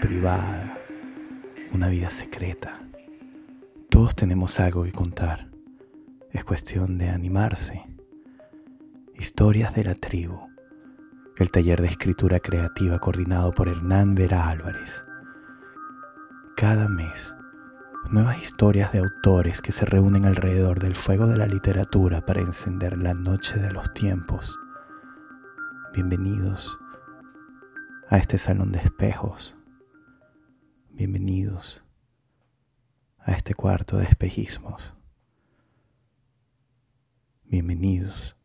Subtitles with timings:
[0.00, 0.78] privada,
[1.72, 2.78] una vida secreta.
[3.88, 5.50] Todos tenemos algo que contar.
[6.30, 7.86] Es cuestión de animarse.
[9.14, 10.38] Historias de la tribu.
[11.38, 15.06] El taller de escritura creativa coordinado por Hernán Vera Álvarez.
[16.56, 17.34] Cada mes,
[18.10, 22.98] nuevas historias de autores que se reúnen alrededor del fuego de la literatura para encender
[22.98, 24.58] la noche de los tiempos.
[25.94, 26.78] Bienvenidos
[28.08, 29.56] a este salón de espejos.
[30.90, 31.84] Bienvenidos
[33.18, 34.94] a este cuarto de espejismos.
[37.44, 38.36] Bienvenidos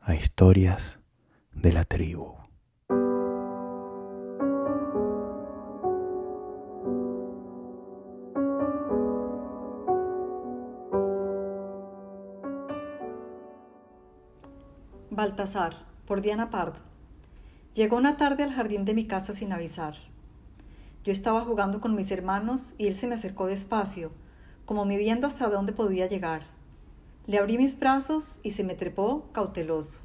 [0.00, 1.00] a historias
[1.52, 2.34] de la tribu.
[15.10, 16.93] Baltasar, por Diana Pardo.
[17.74, 19.96] Llegó una tarde al jardín de mi casa sin avisar.
[21.02, 24.12] Yo estaba jugando con mis hermanos y él se me acercó despacio,
[24.64, 26.46] como midiendo hasta dónde podía llegar.
[27.26, 29.98] Le abrí mis brazos y se me trepó cauteloso.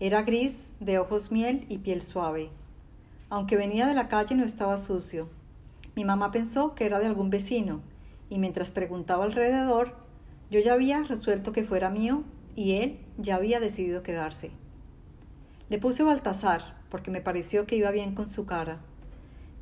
[0.00, 2.48] Era gris, de ojos miel y piel suave.
[3.28, 5.28] Aunque venía de la calle no estaba sucio.
[5.94, 7.82] Mi mamá pensó que era de algún vecino,
[8.30, 9.94] y mientras preguntaba alrededor,
[10.50, 12.24] yo ya había resuelto que fuera mío
[12.56, 14.52] y él ya había decidido quedarse.
[15.68, 18.78] Le puse Baltasar porque me pareció que iba bien con su cara.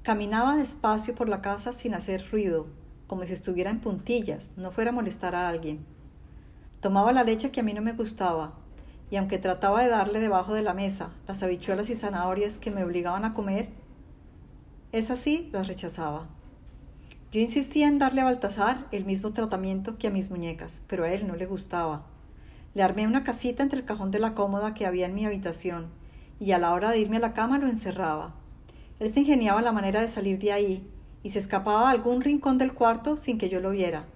[0.02, 2.66] Caminaba despacio por la casa sin hacer ruido,
[3.06, 5.84] como si estuviera en puntillas, no fuera a molestar a alguien.
[6.80, 8.54] Tomaba la leche que a mí no me gustaba,
[9.10, 12.82] y aunque trataba de darle debajo de la mesa las habichuelas y zanahorias que me
[12.82, 13.68] obligaban a comer,
[14.90, 16.26] es así las rechazaba.
[17.30, 21.10] Yo insistía en darle a Baltasar el mismo tratamiento que a mis muñecas, pero a
[21.10, 22.06] él no le gustaba.
[22.74, 25.86] Le armé una casita entre el cajón de la cómoda que había en mi habitación,
[26.42, 28.34] y a la hora de irme a la cama lo encerraba.
[28.98, 30.90] Él se ingeniaba la manera de salir de ahí,
[31.22, 34.06] y se escapaba a algún rincón del cuarto sin que yo lo viera.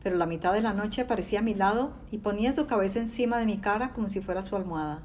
[0.00, 3.38] Pero la mitad de la noche aparecía a mi lado y ponía su cabeza encima
[3.38, 5.02] de mi cara como si fuera su almohada.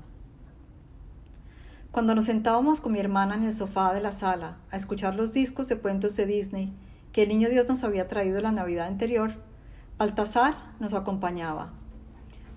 [1.91, 5.33] Cuando nos sentábamos con mi hermana en el sofá de la sala a escuchar los
[5.33, 6.71] discos de cuentos de Disney
[7.13, 9.33] que el niño Dios nos había traído la Navidad anterior,
[9.97, 11.73] Baltasar nos acompañaba.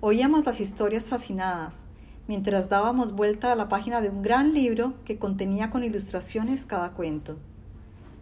[0.00, 1.84] Oíamos las historias fascinadas,
[2.28, 6.92] mientras dábamos vuelta a la página de un gran libro que contenía con ilustraciones cada
[6.92, 7.36] cuento.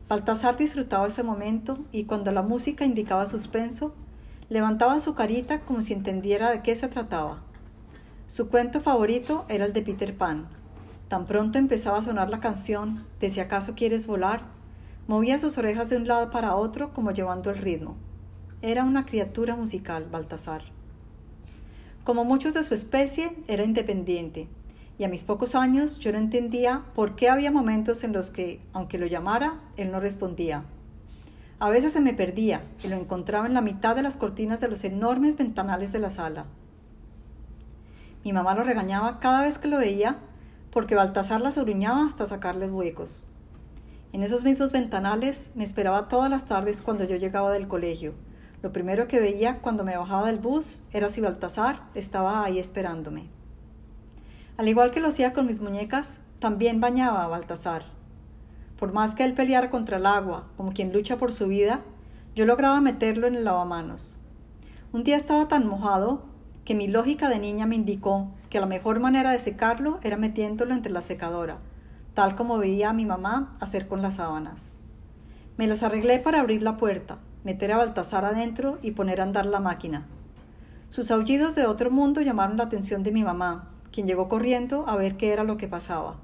[0.08, 3.94] Baltasar disfrutaba ese momento y cuando la música indicaba suspenso,
[4.48, 7.42] levantaba su carita como si entendiera de qué se trataba.
[8.26, 10.48] Su cuento favorito era el de Peter Pan.
[11.08, 14.42] Tan pronto empezaba a sonar la canción de Si acaso quieres volar,
[15.06, 17.96] movía sus orejas de un lado para otro como llevando el ritmo.
[18.62, 20.62] Era una criatura musical, Baltasar.
[22.10, 24.48] Como muchos de su especie, era independiente,
[24.98, 28.60] y a mis pocos años yo no entendía por qué había momentos en los que,
[28.72, 30.64] aunque lo llamara, él no respondía.
[31.60, 34.66] A veces se me perdía y lo encontraba en la mitad de las cortinas de
[34.66, 36.46] los enormes ventanales de la sala.
[38.24, 40.18] Mi mamá lo regañaba cada vez que lo veía
[40.72, 43.30] porque Baltasar las oruñaba hasta sacarle huecos.
[44.12, 48.14] En esos mismos ventanales me esperaba todas las tardes cuando yo llegaba del colegio
[48.62, 53.28] lo primero que veía cuando me bajaba del bus era si Baltasar estaba ahí esperándome.
[54.58, 57.84] Al igual que lo hacía con mis muñecas, también bañaba a Baltasar.
[58.78, 61.80] Por más que él peleara contra el agua, como quien lucha por su vida,
[62.34, 64.18] yo lograba meterlo en el lavamanos.
[64.92, 66.24] Un día estaba tan mojado
[66.64, 70.74] que mi lógica de niña me indicó que la mejor manera de secarlo era metiéndolo
[70.74, 71.58] entre la secadora,
[72.14, 74.76] tal como veía a mi mamá hacer con las sábanas.
[75.56, 79.46] Me las arreglé para abrir la puerta, meter a Baltasar adentro y poner a andar
[79.46, 80.06] la máquina.
[80.90, 84.96] Sus aullidos de otro mundo llamaron la atención de mi mamá, quien llegó corriendo a
[84.96, 86.16] ver qué era lo que pasaba.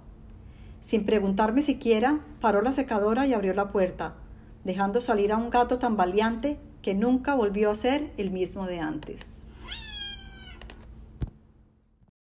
[0.80, 4.14] Sin preguntarme siquiera, paró la secadora y abrió la puerta,
[4.64, 8.80] dejando salir a un gato tan valiente que nunca volvió a ser el mismo de
[8.80, 9.45] antes.